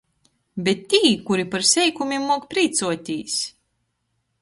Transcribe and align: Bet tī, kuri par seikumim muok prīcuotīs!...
Bet 0.67 0.81
tī, 0.93 1.01
kuri 1.27 1.45
par 1.53 1.67
seikumim 1.73 2.27
muok 2.31 2.51
prīcuotīs!... 2.55 3.41